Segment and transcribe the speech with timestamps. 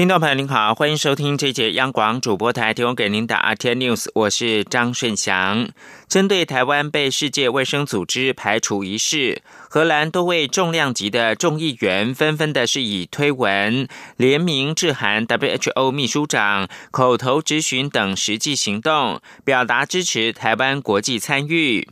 [0.00, 5.68] 听众朋友您好，欢迎收听这节央广主播台提供给您的 RT News，我是张顺祥。
[6.08, 13.86] 针对台湾被世界卫生组织排除一事，荷兰多位重量级的众议员纷纷的是以推文
[14.16, 21.86] 联名致函 WHO 秘书长、口头质询等实际行动，表达支持台湾国际参与。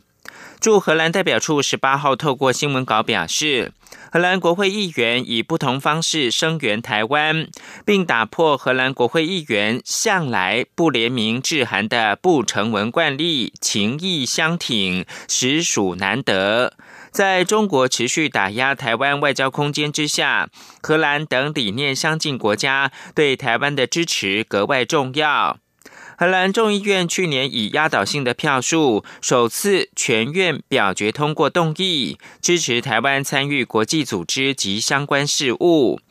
[0.59, 3.71] 驻荷兰代表处十八号透过新闻稿表示。
[4.11, 7.47] 荷兰国会议员以不同方式声援台湾，
[7.85, 16.73] 并打破荷兰国会议员向来不联名致函的不成文惯例，情谊相挺，实属难得。
[17.11, 20.49] 在中国持续打压台湾外交空间之下，
[20.81, 25.59] 荷兰等理念相近国家对台湾的支持格外重要。
[26.19, 36.01] 荷兰众议院去年以压倒性的票数，首次全院表决通过动议，支持台湾参与国际组织及相关事务。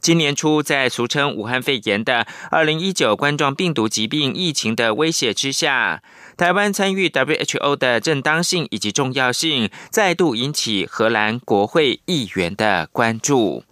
[0.00, 6.02] 今年初，在俗称武汉肺炎的二零一九冠状病毒疾病疫情的威胁之下，
[6.38, 13.64] 台湾参与 WHO 的正当性以及重要性，再度引起荷兰国会议员的关注。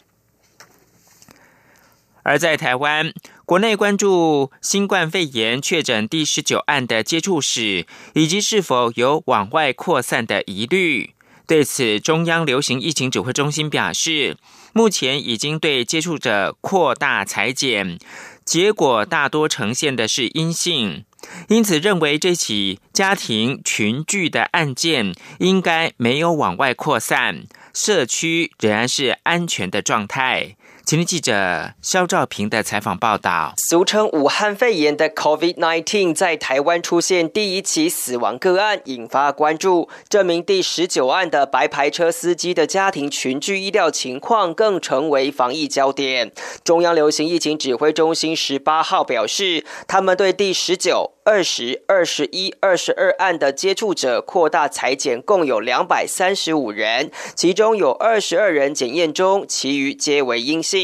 [2.26, 3.12] 而在台湾。
[3.44, 11.14] 国内关注新冠肺炎确诊第十九案的接触史，以及是否有往外扩散的疑虑。
[11.46, 14.36] 对此，中央流行疫情指挥中心表示，
[14.72, 18.00] 目前已经对接触者扩大裁剪，
[18.44, 21.04] 结果大多呈现的是阴性，
[21.48, 30.56] 因此认为这起家庭群聚的案件应该没有往外扩散，社区仍然是安全的状态。
[30.88, 33.54] 请听记者肖兆平的采访报道。
[33.68, 39.88] 俗称武汉肺炎的 COVID-19 在台湾出现第一起死亡个案，引发关注。
[40.08, 46.30] 这名第十九案的白牌车司机的家庭群聚医疗情况更成为防疫焦点。
[46.62, 51.14] 中央流行疫情指挥中心十八号表示，他们对第十九。
[51.26, 60.75] 二十二、十一、二十二案的接触者扩大裁剪，共有两百三十五人，其中有二十二人检验中，其余皆为阴性。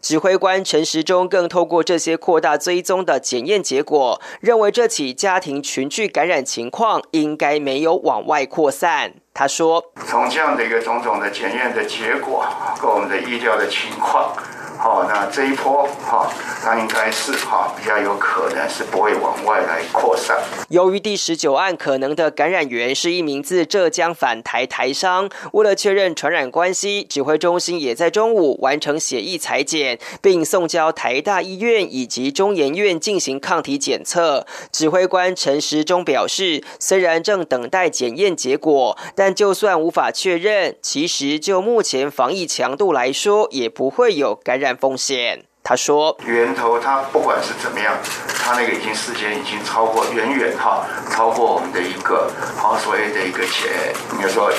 [0.00, 9.14] 指挥官陈时中更透过这些扩大追踪的检验结果，认为这起家庭群聚感染情况应该没有往外扩散。
[9.32, 12.44] 他说：“从这样的一个种种的检验的结果，
[12.80, 14.34] 跟我们的意料的情况。”
[14.82, 16.32] 好，那这一波哈，
[16.62, 20.38] 它应该是哈比较有可能是不会往外来扩散。
[20.70, 34.46] 由于第十九案可能的感染源是一名自浙江返台台商，为了确认传染关系，指挥中心也在中午完成血液裁剪，并送交台大医院以及中研院进行抗体检测。
[34.72, 44.69] 指挥官陈时中表示，虽然正等待检验结果，但就算无法确认，其实就目前防疫强度来说，也不会有感染。
[44.76, 47.94] 风险，他说，源头它不管是怎么样，
[48.42, 53.70] 它那个已经时间已经超过远远哈，超过我们的一个好所谓的一个潜，
[54.14, 54.50] 应该说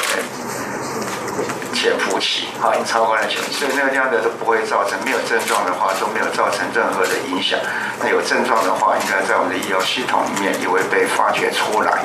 [1.74, 7.60] 潜伏期哈，已经超过了潜，所以那个样的都不会造成没有症状的话都没有造成任何的影响，
[8.00, 12.00] 那有症状的话，应该在我们的医疗系统里面也会被发掘出来，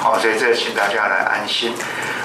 [0.00, 1.74] 好，所以这请大家来安心，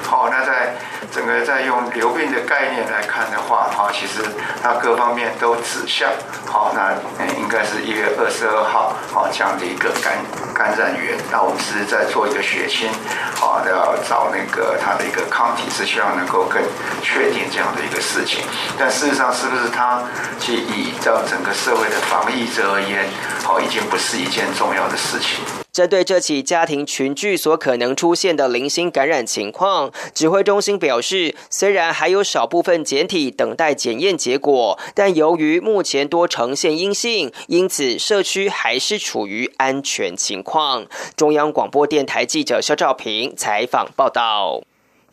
[0.04, 0.76] 好，那在。
[1.14, 4.24] 整个在用流病的概念来看的话，哈，其实
[4.64, 6.10] 它各方面都指向，
[6.48, 6.94] 好，那
[7.38, 10.18] 应该是一月二十二号，好这样的一个感
[10.56, 11.16] 感染源。
[11.32, 12.90] 那我们是在做一个血清，
[13.36, 16.60] 好，要找那个它的一个抗体，是希望能够更
[17.04, 18.44] 确定这样的一个事情。
[18.80, 20.02] 但事实上，是不是它
[20.40, 23.06] 去以到整个社会的防疫者而言，
[23.44, 25.63] 好，已经不是一件重要的事情。
[25.74, 40.86] 针对这起家庭群聚所可能出现的零星感染情况，指挥中心表示，虽然还有少部分检体等待检验结果，但由于目前多呈现阴性，因此社区还是处于安全情况。
[41.16, 44.62] 中央广播电台记者肖照平采访报道。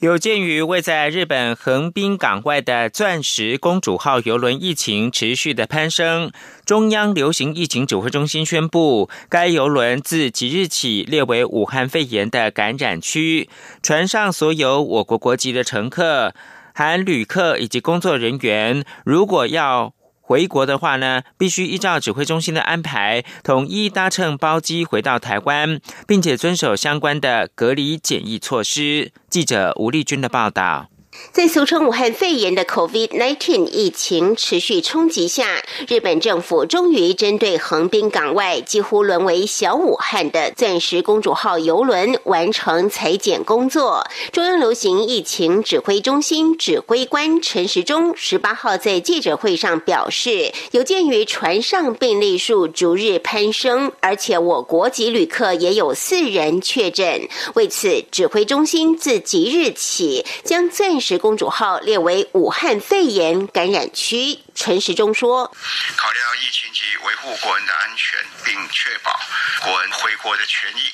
[0.01, 6.33] 有鉴于位在日本横滨港外的钻石公主号邮轮疫情持续的攀升，
[6.65, 13.51] 中央流行疫情指挥中心宣布，该邮轮自即日起列为武汉肺炎的感染区，
[13.83, 16.33] 船上所有我国国籍的乘客，
[16.75, 19.93] 含旅客以及工作人员，如果要。
[20.31, 29.11] 回国的话呢，必须依照指挥中心的安排，统一搭乘包机回到台湾，并且遵守相关的隔离检疫措施。
[29.29, 30.87] 记者吴丽君的报道。
[31.33, 44.05] 在俗称武汉肺炎的 COVID-19 疫情持续冲击下，日本政府终于针对横滨港外几乎沦为小武汉的“钻石公主号”游轮完成裁剪工作。
[44.33, 65.45] 中央流行疫情指挥中心指挥官陈时中十八号在记者会上表示，有鉴于船上病例数逐日攀升，而且我国籍旅客也有四人确诊，为此指挥中心自即日起将“钻石”公主号列为武汉肺炎感染区，陈时中说
[65.97, 69.19] ：“考量疫情及维护国人的安全，并确保
[69.65, 70.91] 国人回国的权益，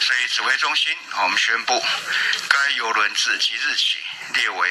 [0.00, 1.82] 所以指挥中心我们宣布，
[2.48, 3.98] 该游轮自即日起
[4.34, 4.68] 列为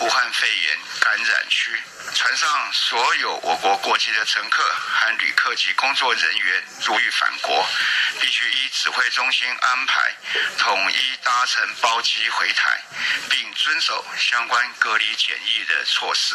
[0.00, 1.72] 武汉肺炎感染区。
[2.14, 7.66] 船上所有我国国籍的乘客和旅客及工作人员，如欲返国，
[8.18, 10.16] 必须依指挥中心安排，
[10.56, 12.80] 统一搭乘包机回台，
[13.28, 16.34] 并遵守相关隔离检疫的措施。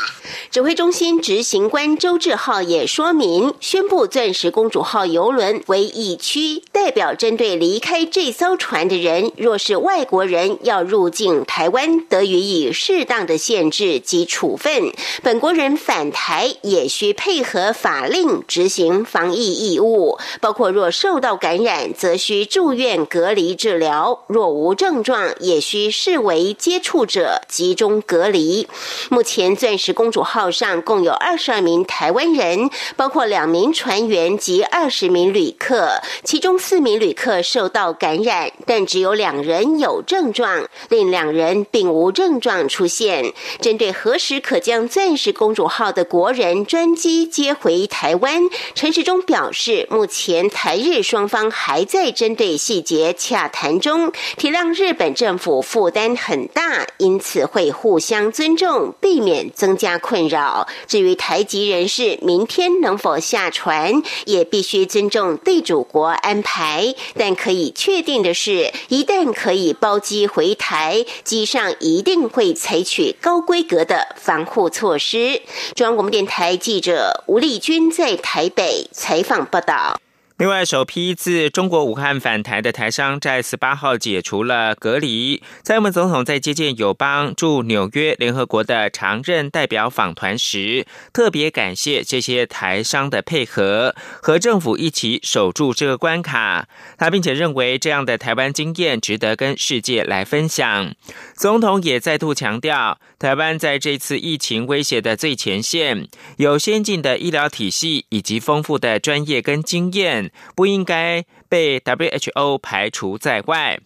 [0.51, 14.91] 指挥中心执行官周志浩也说明，宣布“钻石公主号”游轮为疫区，代表针对离开开这艘船的人，若是外国人要入境台湾，得予以适当的限制及处分；
[15.21, 28.67] 本国人返台也需配合法令执行防疫义务，包括若受到感染，则需住院隔离治疗；若无症状，也需视为接触者集中隔离。
[29.11, 43.33] 目前，钻石公主号上共有二十二名台湾人，包括两名船员及二十名旅客，其中四名旅客受到感染，但只有两人有症状，另两人并无症状出现。
[43.59, 48.43] 针对何时可将钻石公主号的国人专机接回台湾，
[48.75, 60.67] 陈时中表示，目前台日双方还在针对细节洽谈中，体谅日本政府负担很大，因此会互相尊重，避免增加困扰。
[60.87, 66.93] 至于台籍人士明天能否下船，也必须尊重地主国安排。
[67.15, 75.41] 但可以确定的是，一旦可以包机回台，机上一定会采取高规格的防护措施。
[75.75, 79.99] 中央广播电台记者吴丽君在台北采访报道。
[80.39, 85.43] 另外，首批自中国武汉返台的台商在十八号解除了隔离。
[85.61, 96.67] 蔡英文总统在接见友邦驻纽约联合国的常任代表访团时，特别感谢这些台商的配合，和政府一起守住这个关卡。
[96.97, 100.95] 他并且认为这样的台湾经验值得跟世界来分享。
[101.35, 106.07] 总统也再度强调，台湾在这次疫情威胁的最前线，
[106.37, 110.23] 有先进的医疗体系以及丰富的专业跟经验。
[110.55, 113.79] 不应该被 WHO 排除在外。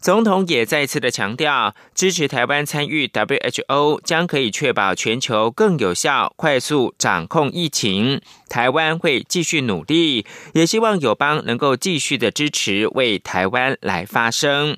[0.00, 8.20] 总统也再次的强调，支持台湾参与 WHO，将可以确保全球更有效、快速掌控疫情。
[8.48, 14.76] 台湾会继续努力，也希望友邦能够继续的支持，为台湾来发声。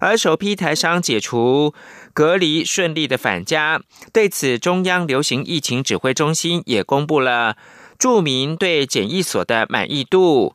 [0.00, 1.74] 而首批台商解除
[2.14, 3.80] 隔离，顺利的返家，
[4.12, 7.56] 对此中央流行疫情指挥中心也公布了。
[7.98, 10.54] 住民对检疫所的满意度，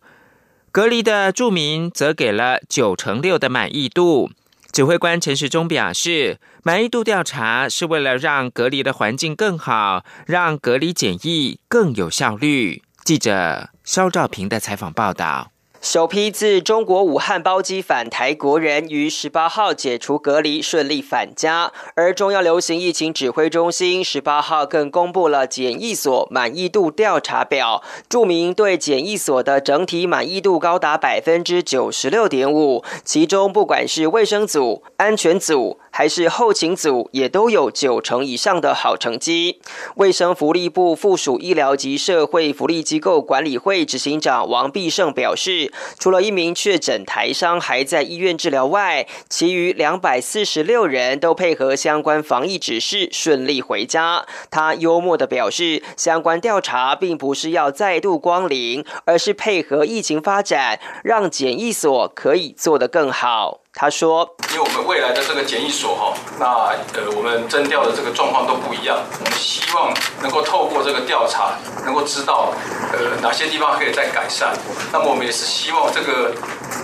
[0.71, 4.31] 隔离的住民则给了九成六的满意度。
[4.71, 12.81] 指挥官陈时中表示，满意度调查是为了让隔离的环境更好，让隔离检疫更有效率。
[13.03, 15.52] 记者肖兆平的采访报道。
[15.83, 21.73] 首批自中国武汉包机返台国人于十八号解除隔离，顺利返家。
[21.95, 35.77] 而中央流行疫情指挥中心十八号更公布了检疫所满意度调查表，注明对检疫所的整体满意度高达百分之九十六点五，其中不管是卫生组、安全组。
[35.95, 39.59] 还是后勤组也都有九成以上的好成绩。
[39.97, 54.25] 卫生福利部附属医疗及社会福利机构管理会执行长王必胜表示，除了一名确诊台商还在医院治疗外，其余两百四十六人都配合相关防疫指示顺利回家。
[54.51, 63.62] 他幽默的表示，相关调查并不是要再度光临，而是配合疫情发展，让检疫所可以做得更好。
[63.75, 66.45] 他说：“因为我们未来的这个检疫所哈，那
[66.93, 68.99] 呃，我们征调的这个状况都不一样。
[69.19, 72.53] 我们希望能够透过这个调查，能够知道
[72.93, 74.53] 呃哪些地方可以再改善。
[74.91, 76.31] 那么我们也是希望这个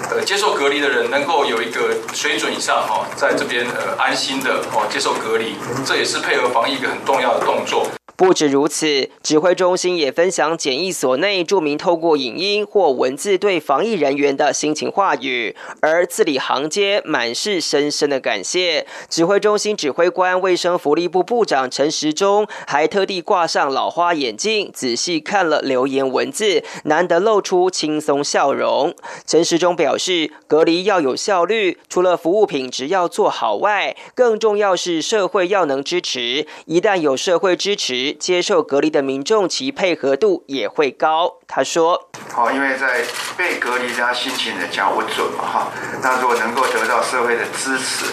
[0.10, 5.56] 呃接受隔离的人能够有一个水准以上哈，在这边呃安心的哦接受隔离，
[5.86, 7.86] 这也是配合防疫一个很重要的动作。”
[8.20, 18.86] 不止如此，指挥中心也分享检疫所内著名透过影音或文字对防疫人员的心情话语，而字里行间满是深深的感谢。
[19.10, 28.94] 指挥中心指挥官、卫生福利部部长陈时中还特地挂上老花眼镜，仔细看了留言文字，难得露出轻松笑容。
[29.26, 36.46] 陈时中表示，隔离要有效率，除了服务品质要做好外，更重要是社会要能支持。
[36.66, 41.38] 一旦有社会支持，接受隔离的民众其配合度也会高。
[41.48, 43.04] 他说：“好，因为在
[43.38, 45.68] 被隔离，他心情的较不准嘛，哈。
[46.02, 48.06] 那如果能够得到社会的支持，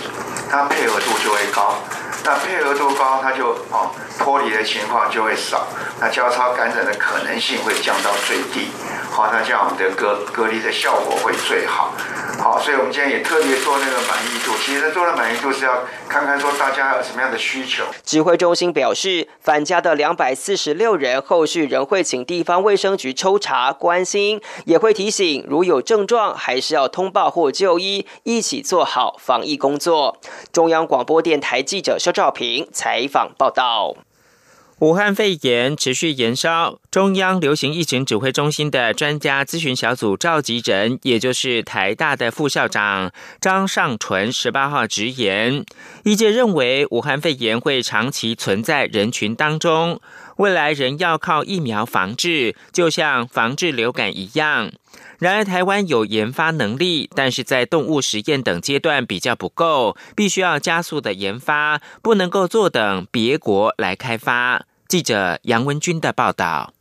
[0.51, 1.77] 他配合度就会高。
[2.25, 5.67] 那配合度高，他就哦脱离的情况就会少，
[6.01, 8.69] 那交叉感染的可能性会降到最低。
[9.11, 11.93] 好，那这样我们的隔隔离的效果会最好。”
[12.47, 14.53] 好，所以我们今天也特别做那个满意度。
[14.65, 17.83] 其实做了满意度是要看看说大家有什么样的需求。
[18.05, 30.17] 指挥中心表示，返家的两百四十六人，后续仍会请地方卫生局抽查关心，也会提醒如有症状还是要通报或就医，一起做好防疫工作。
[30.53, 33.97] 中央广播电台记者肖兆平采访报道。
[34.79, 45.65] 武汉肺炎持续延烧，中央流行疫情指挥中心的专家咨询小组召集人，也就是台大的副校长张尚淳，十八号直言，
[46.05, 49.99] 业界认为武汉肺炎会长期存在人群当中，
[50.37, 54.71] 未来人要靠疫苗防治，就像防治流感一样。
[55.19, 64.67] 然而，台湾有研发能力，但是在动物实验等阶段比较不够，必须要加速的研发，不能够坐等别国来开发。
[64.87, 66.76] 记者杨文军的报道。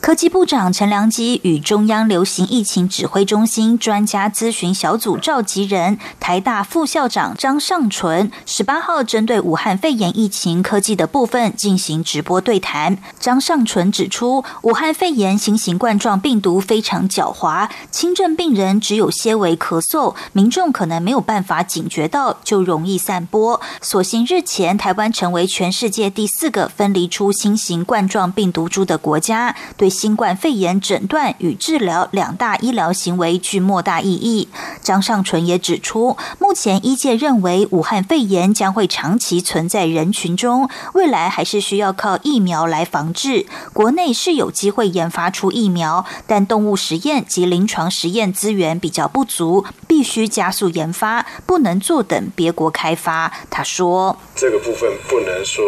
[0.00, 12.96] 科技部长陈良基与中央流行疫情指挥中心专家咨询小组召集人台大副校长张尚纯十八号针对武汉肺炎疫情科技的部分进行直播对谈。
[13.20, 23.60] 张尚纯指出，武汉肺炎新型冠状病毒非常狡猾，轻症病人只有些微咳嗽，民众可能没有办法警觉到，就容易散播。
[23.82, 29.89] 所幸日前台湾成为全世界第四个分离出新型冠状病毒株的国家，对。
[29.90, 34.48] 新冠肺炎诊断与治疗两大医疗行为具莫大意义。
[34.82, 43.46] 张尚纯也指出，目前医界认为武汉肺炎将会长期存在人群中，未来还是需要靠疫苗来防治。
[43.72, 53.32] 国内是有机会研发出疫苗，但动物实验及临床实验资源比较不足，必须加速研发，不能坐等别国开发。
[53.50, 55.64] 他说：“这个部分不能说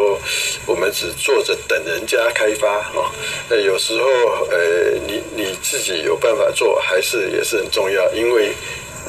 [0.66, 3.10] 我们只坐着等人家开发啊，
[3.50, 4.06] 那有时候。”
[4.50, 8.52] 呃，你你自己有办法做，还是也是很重要，因为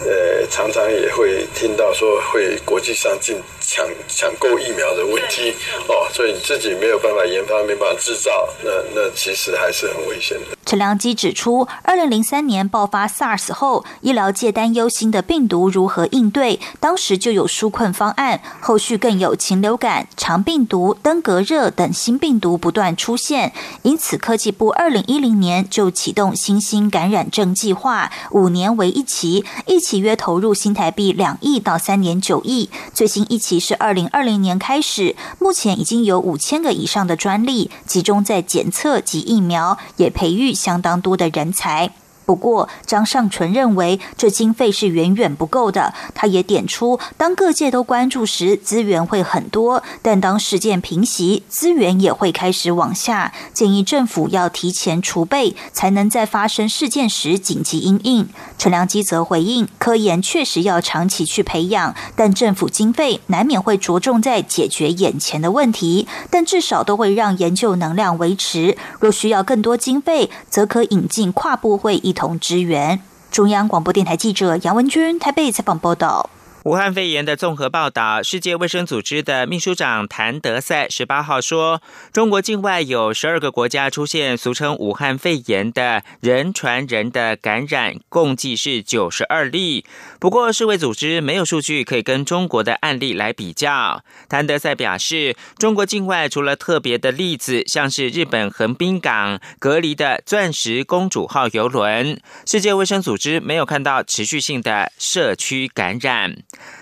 [0.02, 5.54] 呃，常常也会听到说会国际上进抢抢购疫苗的问题
[5.88, 10.58] 哦，所以你自己没有办法研发，没办法制造，那那其实还是很危险的。
[10.66, 18.42] 陈良基指出，二零零三年爆发 SARS 后，医疗界担忧新的病毒如何应对，当时就有纾困方案。
[18.60, 32.70] 后续更有禽流感、肠病毒、登革热等新病毒不断出现，因此科技部二零一零年就启动新兴感染症计划，五年为一期，一期约投入新台币两亿到三点九亿。
[32.94, 40.54] 最新一期是二零二零年开始，目前已经有五千个以上的专利，集中在检测及疫苗，也培育。
[40.64, 41.92] 相当多的人才。
[42.26, 45.94] 不过，张尚纯认为这经费是远远不够的。
[46.16, 53.34] 他也点出，当各界都关注时，资源会很多；但当事件平息，资源也会开始往下。
[53.54, 58.30] 建议政府要提前储备，才能在发生事件时紧急应应。
[58.58, 68.78] 陈良基则回应，科研确实要长期去培养，但政府经费难免会着重在解决眼前的问题，但至少都会让研究能量维持。
[69.00, 73.02] 若需要更多经费，则可引进跨部会同支援。
[73.32, 76.30] 中央广播电台记者杨文君台北采访报道。
[76.64, 81.82] 武汉肺炎的综合报道，世界卫生组织的秘书长谭德赛十八号说，
[82.14, 89.84] 中国境外有十二个国家出现俗称武汉肺炎的人传人的感染，共计是九十二例。
[90.22, 94.02] 不过，世卫组织没有数据可以跟中国的案例来比较。
[94.30, 106.38] 谭德赛表示，中国境外除了特别的例子，像是日本横滨港隔离的钻石公主号邮轮，世界卫生组织没有看到持续性的社区感染。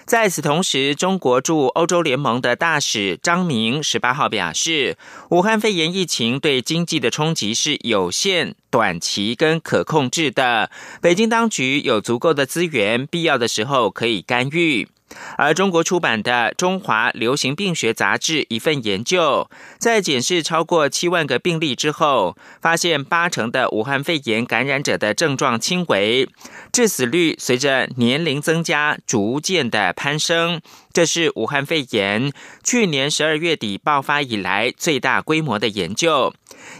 [0.05, 4.97] 在此同时，中国驻欧洲联盟的大使张明十八号表示，
[5.29, 10.69] 武汉肺炎疫情对经济的冲击是有限、短期跟可控制的。
[11.01, 14.89] 北京当局有足够的资源，必要的时候可以干预。
[15.37, 26.27] 而中国出版的《中华流行病学杂志》一份研究，在检视超过七万个病例之后，发现八成的武汉肺炎感染者的症状轻微，
[26.71, 30.61] 致死率随着年龄增加逐渐的攀升。
[30.93, 32.31] 这是武汉肺炎
[32.63, 36.33] 去年十二月底爆发以来最大规模的研究。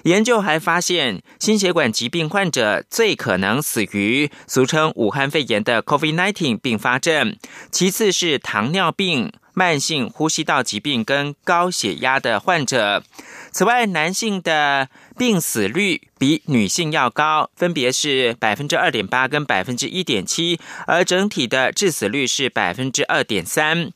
[0.04, 7.36] 研究还发现，心血管疾病患者最可能死于俗称武汉肺炎的 COVID-19 并发症，
[7.72, 13.04] 其次是糖尿病、慢性呼吸道疾病跟高血压的患者。
[13.52, 23.92] 此外，男性的病死率比女性要高，分别是百分之二点八跟百分之一点七，而整体的致死率是百分之二点三。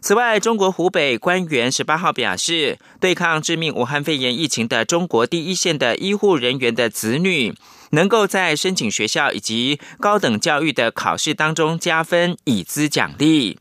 [0.00, 7.52] 此外，中国湖北官员十八号表示，对抗致命武汉肺炎疫情的中国第一线的医护人员的子女，
[7.90, 13.58] 能够在申请学校以及高等教育的考试当中加分，以资奖励。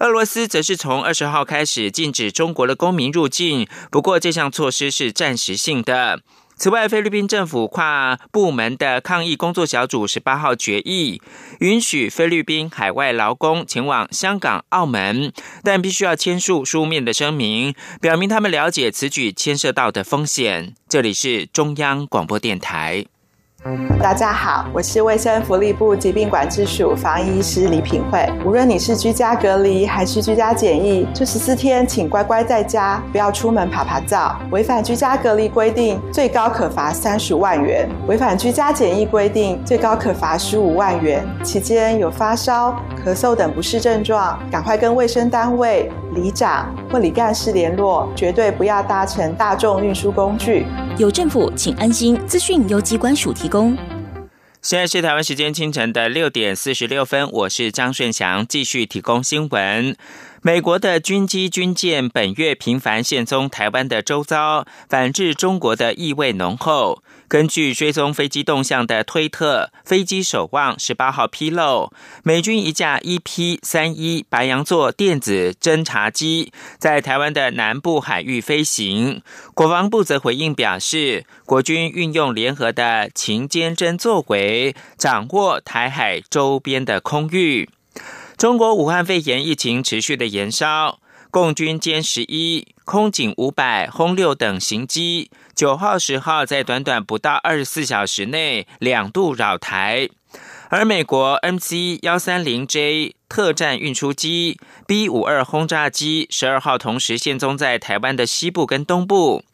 [0.00, 6.20] 俄罗斯则是从二十号开始禁止中国的公民入境，不过这项措施是暂时性的。
[6.56, 11.20] 此外，菲律宾政府跨部门的抗疫工作小组十八号决议，
[11.60, 20.74] 允许菲律宾海外劳工前往香港、澳门，但必须要签署书面的声明，表明他们了解此举牵涉到的风险。
[20.88, 23.06] 这里是中央广播电台。
[24.00, 28.24] 大家好，我是卫生福利部疾病管制署防疫医师李品慧。
[28.46, 34.38] 无论你是居家隔离还是居家检疫，这十四天请乖乖在家，不要出门爬爬照。
[34.52, 41.26] 违反居家隔离规定，最高可罚三十万元；违反居家检疫规定，最高可罚十五万元。
[41.42, 50.64] 期间有发烧、咳嗽等不适症状，赶快跟卫生单位、里长或里干事联络，绝对不要搭乘大众运输工具。
[50.96, 52.16] 有政府，请安心。
[52.24, 53.47] 资讯由机关署提。
[53.48, 53.76] 供。
[54.60, 59.96] 现在是台湾时间清晨的六点四十六分，我是张顺祥，继续提供新闻。
[60.42, 67.02] 美国的军机、军舰本月频繁现踪台湾的周遭，反制中国的意味浓厚。
[67.28, 71.92] 根据追踪飞机动向的推特，飞机守望十八号披露，
[72.24, 79.20] 美军一架 EP 三一白羊座电子侦察机在台湾的南部海域飞行。
[79.52, 87.68] 国防部则回应表示，国军运用联合的情监侦作为，掌握台海周边的空域。
[88.38, 95.30] 中国武汉肺炎疫情持续的延烧，共军歼十一、空警五百、轰六等型机。
[95.54, 100.08] 九号、十号在短短不到二十四小时内两度扰台，
[100.70, 109.44] 而美国 MC 幺三零 J 特战运输机、B 五二轰炸机十二号同时现踪在台湾的西部跟东部。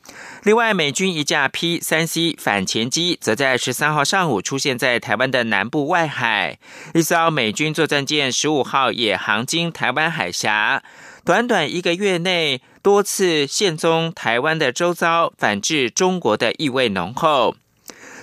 [0.45, 6.61] 另外，美军一架 P 三 C 反潜机则在十三号上午出现在台湾的南部外海。
[6.95, 10.85] 一艘美军作战舰十五号也航经台湾海峡。
[11.25, 17.57] 短短一个月内，多次现踪台湾的周遭，反制中国的意味浓厚。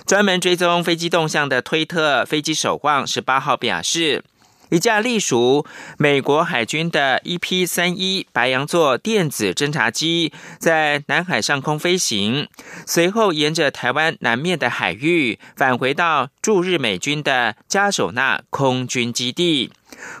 [0.06, 4.22] 专门追踪飞机动向的推特飞机守望十八号表示，
[4.70, 5.66] 一架隶属
[5.98, 12.46] 美国海军的 EP 三一白羊座电子侦察机在南海上空飞行，
[12.86, 19.72] 随后沿着台湾南面的海域返回到驻日美军的加首纳空军基地。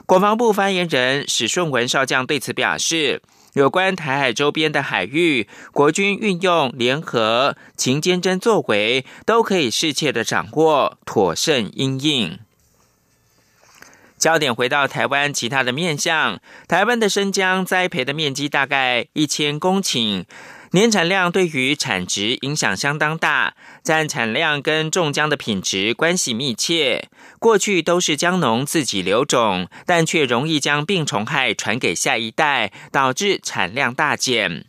[0.04, 3.22] 国防部发言人史顺文少将对此表示，
[3.54, 12.38] 有关台海周边的海域，国军运用联合勤监侦作为，都可以适切的掌握，妥善应应。
[14.16, 20.24] 焦点回到台湾其他的面向，台湾的生姜栽培的面积大概一千公顷。
[20.74, 23.54] 年产量对于产值影响相当大，
[23.84, 27.10] 但产量跟种姜的品质关系密切。
[27.38, 34.64] 过去都是姜农自己留种，但却容易将病虫害传给下一代，导致产量大减。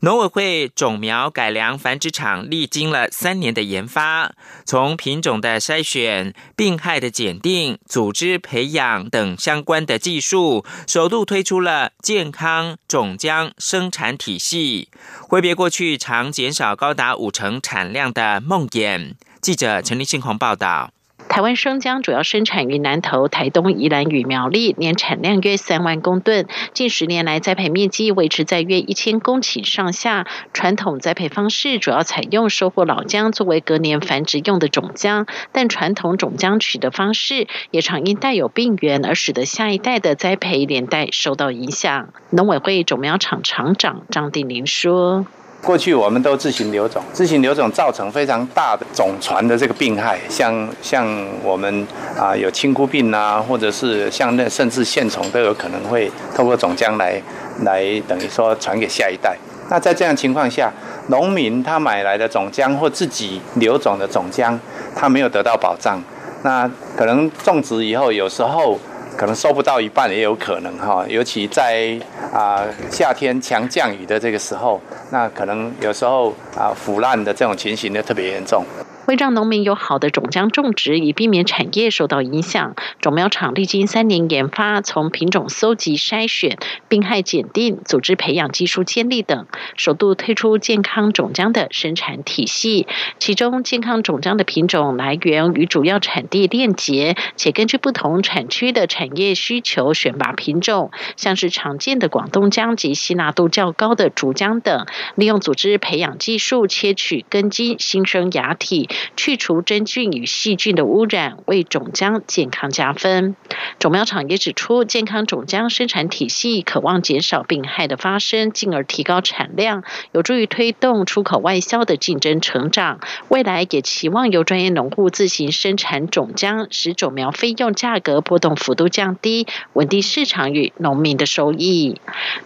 [0.00, 4.32] 农委会种苗改良繁殖场历经了三年的研发，
[4.64, 14.88] 从品种的筛选、病害的检定、组织培养等相关的技术，首度推出了健康种姜生产体系，
[15.28, 19.14] 挥别过去常减少高达五成产量的梦魇。
[19.40, 20.92] 记者陈立信鸿报道。
[21.32, 26.46] 台湾生姜主要生产于南投、台东、宜兰与苗栗，年产量约三万公吨。
[26.74, 30.26] 近十年来，栽培面积维持在约一千公顷上下。
[30.52, 42.10] 传统栽培方式主要采用收获老姜作为隔年繁殖用的种姜，但传统种姜取得方式也常因带有病源而使得下一代的栽培连带受到影响。
[42.28, 45.24] 农委会种苗厂厂长张定林说。
[45.64, 51.06] 过去我们都自行留种，自行留种造成非常大的种传的这个病害，像像
[51.44, 51.86] 我们
[52.18, 57.22] 啊有青菇病啊，或者是像那甚至线虫都有可能会透过种浆来
[57.64, 59.36] 来等于说传给下一代。
[59.70, 60.72] 那在这样情况下，
[61.06, 64.58] 农民他买来的种浆或自己留种的种浆，
[64.96, 66.02] 他没有得到保障，
[66.42, 68.76] 那可能种植以后有时候。
[69.16, 71.98] 可能收不到一半也有可能哈，尤其在
[72.32, 78.64] 啊夏天强降雨的这个时候，那可能有时候啊腐烂的这种情形就特别严重。
[79.06, 86.56] 为让农民有好的种浆种植，以避免产业受到影响，种苗厂历经三年研发，从品种搜集筛选、
[86.88, 92.86] 病害检定、组织培养技术建立等，首度推出健康种浆的生产体系。
[93.18, 104.86] 其中，健康种浆的品种来源与主要产地链接，且根据不同产区的产业需求选拔品种，像是常见的广东浆及吸纳度较高的竹浆等，
[105.16, 108.88] 利用组织培养技术切取根茎新生芽体。
[109.16, 113.36] 去除真菌与细菌的污染，为种浆健康加分。
[113.78, 123.00] 种苗厂也指出，健康种浆生产体系渴望减少病害的发生，进而提高产量，有助于推动出口外销的竞争成长。
[123.28, 132.00] 未来也期望由专业农户自行生产种浆，使种苗费用价格波动幅度降低，稳定市场与农民的收益。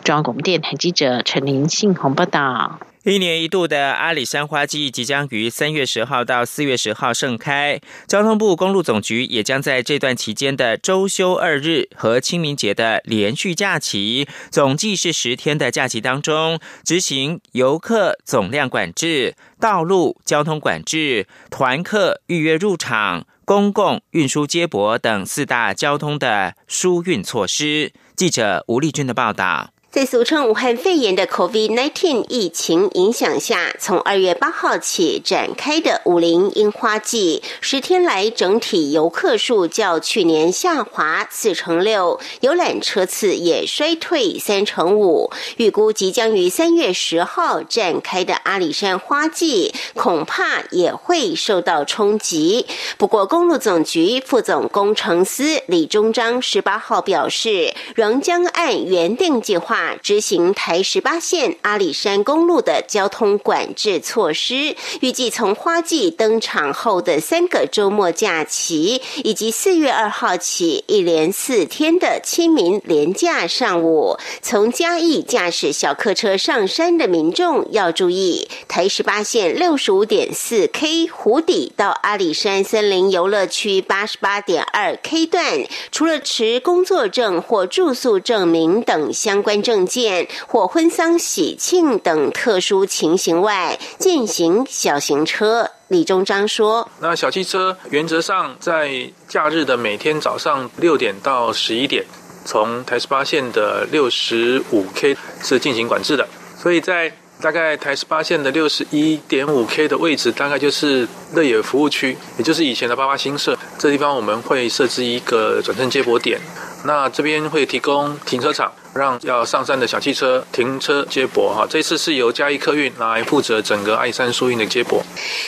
[0.04, 2.78] 中央广播电台记者陈林信宏报道。
[3.06, 7.80] 一年一度的阿里山花季即将于三月十号到四月十号盛开。
[8.08, 27.92] 交通部公路总局也将在这段期间的周休二日和清明节的连续假期，总计是十天的假期当中，执行游客总量管制、道路交通管制、团客预约入场、公共运输接驳等四大交通的疏运措施。
[28.16, 29.75] 记者吴丽君的报道。
[29.96, 45.30] 在俗称武汉肺炎的 COVID-19 疫情影响下，从二月八号起展开的武林樱花季，十天来整体游客数较去年下滑四成六，游览车次也衰退三成五。
[45.56, 52.66] 预估即将于三月十号展开的阿里山花季，恐怕也会受到冲击。
[52.98, 59.86] 不过，公路总局副总工程师李中章十八号表示，仍将按原定计划。
[59.94, 89.75] 执行台十八线阿里山公路的交通管制措施，预计从花季登场后的三个周末假期，以及四月二号起一连四天的清明连假上午，从嘉义驾驶小客车上山的民众要注意，台十八线六十五点四 K 湖底到阿里山森林游乐区八十八点二 K 段，除了持工作证或住宿证明等相关证。
[89.76, 95.70] 证件或婚丧喜庆等特殊情形外，进行小型车。
[95.88, 102.02] 李中章说：“那小汽车原则上在假日的每天早上六点到十一点，
[102.46, 106.26] 从台十八线的六十五 K 是进行管制的，
[106.58, 107.12] 所以在
[107.42, 116.40] 大概台十八线的六十一点五 K 的位置，大概就是乐野服务区，也就是以前的八八新社这地方，我们会设置一个转乘接驳点。
[116.84, 125.02] 那这边会提供停车场。”让要上山的小汽车停车接驳哈，这次是由嘉义客运来负责整个爱山疏运的接驳。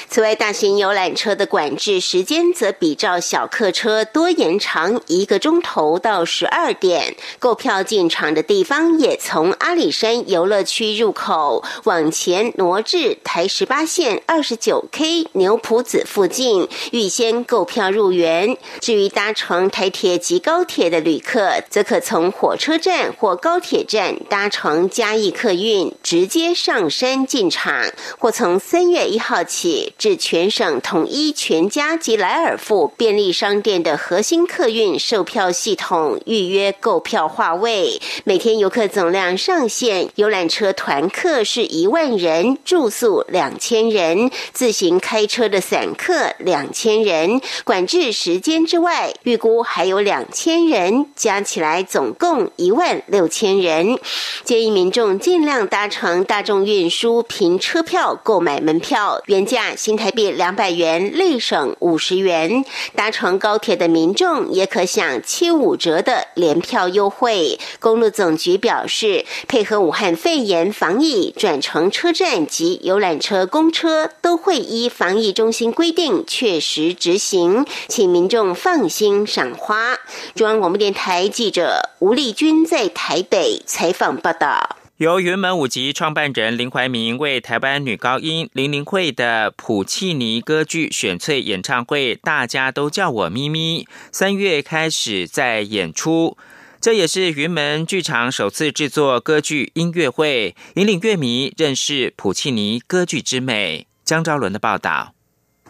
[0.09, 7.17] 此外，大型游览车的管制时间则比照小客车多延长一个钟头到十二点。
[7.39, 18.57] 购票进场的地方也从阿里山游乐区入口往前挪至台十八线二十九 K 牛埔子附近，预先购票入园。
[18.81, 27.85] 至于搭乘台铁及高铁的旅客，则可从火车站或高铁站搭乘嘉义客运直接上山进场，
[28.19, 38.01] 或从三月一号起至全省统一全家及莱尔富便利商店的核心客运售票系统预约购票划位。
[38.25, 47.41] 每天游客总量上限，游览车团客是一万人，住宿两千人，自行开车的散客两千人。
[47.63, 53.28] 管制时间之外，预估还有两千人，加起来总共一万六。
[53.29, 53.99] 千人
[54.45, 62.65] 建议民众尽量搭乘大众运输，凭车票购买门票，原价新台币两百元，内省五十元。
[62.95, 67.59] 搭乘高铁的民众也可享七五折的联票优惠。
[67.79, 79.99] 公路总局表示，配合武汉肺炎防疫，转乘车站及游览车、公车都会依防疫中心规定确实执行，请民众放心赏花。
[80.35, 83.18] 中央广播电台记者吴丽君在台。
[83.19, 84.77] 台北采访报道。
[84.99, 96.37] 由云门舞集创办人林怀民为台湾女高音林玲慧的普契尼歌剧选粹演唱会，大家都叫我咪咪，三月开始在演出。
[96.81, 103.89] 这也是云门剧场首次制作歌剧音乐会，引领乐迷认识普契尼歌剧之美。
[104.05, 105.13] 江昭伦的报道。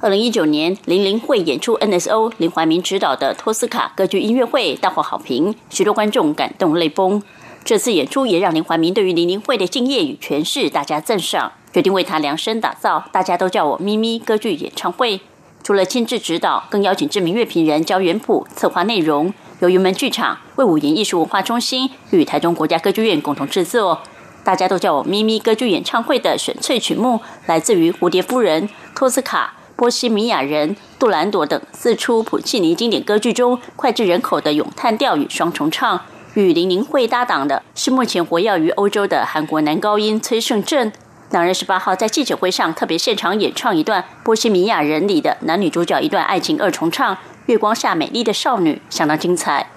[0.01, 7.21] 二零一九年，林玲慧演出 NSO 林怀民执导的托斯卡歌剧音乐会大获好评，许多观众感动泪崩。
[7.69, 13.05] 这次演出也让林怀民对于林玲慧的敬业与诠释大加赞赏，决定为她量身打造。
[13.13, 15.21] 大家都叫我咪咪歌剧演唱会。
[15.63, 24.01] 除了亲自指导，更邀请知名乐评人教原谱策划内容，由云门剧场、魏武营艺术文化中心与台中国家歌剧院共同制作。
[24.43, 36.01] 大家都叫我咪咪歌剧演唱会的选粹曲目，来自于《蝴蝶夫人》、托斯卡、波西米亚人、杜兰朵等四出普契尼经典歌剧中脍炙人口的咏叹调与双重唱。
[36.38, 40.92] 与林宁慧搭档的是目前活跃于欧洲的韩国男高音崔胜正。
[41.33, 47.12] 两人十八号在记者会上特别现场演唱一段《波西米亚人》里的男女主角一段爱情二重唱，
[47.46, 49.68] 《月光下美丽的少女》相当精彩。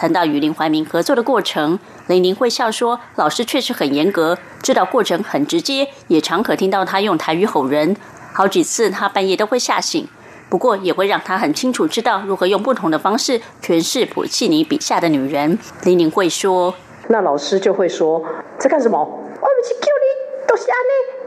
[0.00, 7.94] 谈到与林怀民合作的过程，林玲会笑说：“老师确实很严格，指导过程很直接，也常可听到他用台语吼人。
[8.32, 10.08] 好几次他半夜都会吓醒，
[10.48, 16.74] 不过也会让他很清楚知道如何用不同的方式诠释普契尼笔下的女人。”林玲会说
[17.08, 18.24] ：“那老师就会说
[18.58, 18.98] 在干什么？
[18.98, 21.19] 我们去救你，都是安内。”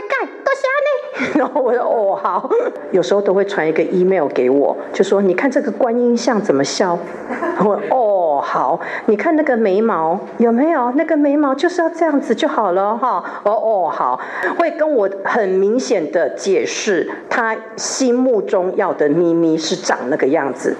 [0.00, 2.48] 多謝你然后我说哦好，
[2.90, 6.98] 有时候都会传一个 email 给我，就说你看这个观音像怎么笑？
[7.64, 10.90] 我哦好，你看那个眉毛有没有？
[10.92, 13.22] 那个眉毛就是要这样子就好了哈。
[13.44, 14.20] 哦哦好，
[14.58, 20.76] 会跟我很明显的解释他心目中要的咪咪是长那个样子，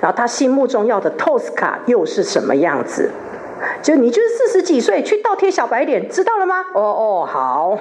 [0.00, 3.10] 然后他心目中要的托斯卡又是什么样子？
[3.82, 6.64] 就你就是四十几岁去倒贴小白脸，知道了吗？
[6.74, 7.78] 哦哦好。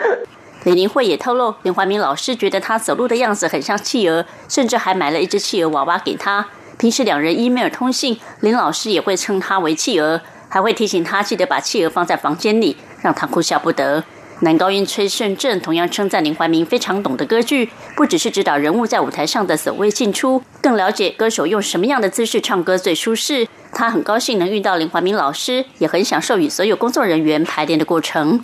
[0.64, 6.46] 李林慧也透露，林怀民老师觉得他走路的样子很像企鹅，甚至还买了一只企鹅娃娃给他。
[6.76, 14.04] 平时两人 email 通信，林老师也会称他为企鹅，还会提醒他记得把企鹅放在房间里，让他哭笑不得。
[14.42, 23.46] 男高音崔胜正同样称赞林怀民非常懂得歌剧，不只是指导人物在舞台上的走位进出，更了解歌手用什么样的姿势唱歌最舒适。
[23.72, 28.42] 他很高兴能遇到林怀民老师，也很享受与所有工作人员排练的过程。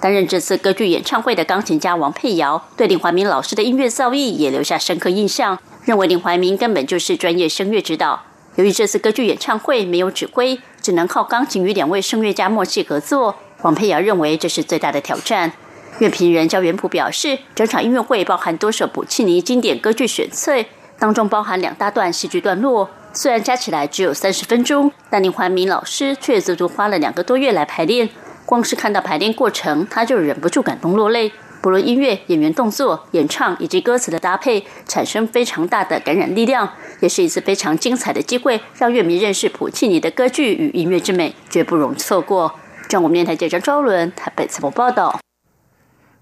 [0.00, 8.22] 担任这次歌剧演唱会的钢琴家王佩瑶，对林怀民老师的音乐造诣也留下深刻印象，认为林怀民根本就是专业声乐指导。
[8.56, 15.50] 由于这次歌剧演唱会没有指挥，只能靠钢琴与两位声乐家默契合作，王佩瑶认为这是最大的挑战。
[15.98, 20.66] 乐评人焦元溥表示，整场音乐会包含多首普契尼经典歌剧选粹，
[20.98, 28.10] 当中包含两大段戏剧段落，虽然加起来只有三十分钟，但林怀民老师却足足花了两个多月来排练。
[28.44, 31.32] 光是看到排练过程，他就忍不住感动落泪。
[31.62, 36.68] 不论音乐、演员动作、演唱以及歌词的搭配，产生非常大的感染力量，
[37.00, 42.54] 也是一次非常精彩的机会，让乐迷认识普契尼的歌剧与音乐之美，绝不容错过。
[42.88, 45.18] 中国电台记者周伦台北采访报道。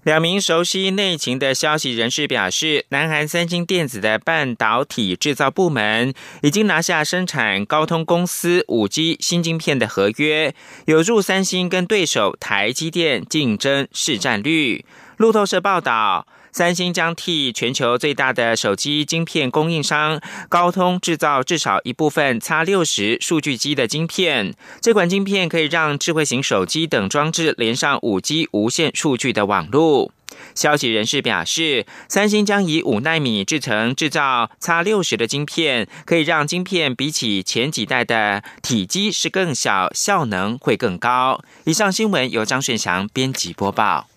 [0.03, 10.53] 两名熟悉内情的消息人士表示，南韩三星电子的半导体制造部门已经拿下生产高通公司五 G 新晶片的合约，
[10.87, 14.83] 有助三星跟对手台积电竞争市占率。
[15.15, 16.27] 路透社报道。
[16.53, 24.53] 三星将替全球最大的手机晶片供应商高通制造至少一部分 X 六十数据机的晶片。
[24.79, 30.11] 这款晶片可以让智慧型手机等装置连上五 G 无线数据的网络。
[30.53, 41.41] 消息人士表示，三星将以五纳米制成制造 X 六十的晶片，可以让晶片比起前几代的体积是更小，效能会更高。
[41.63, 44.07] 以上新闻由张顺祥编辑播报。